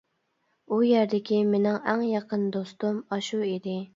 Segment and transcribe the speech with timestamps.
[0.75, 3.79] ئۇ يەردىكى مېنىڭ ئەڭ يېقىن، دوستۇم ئاشۇ ئىدى.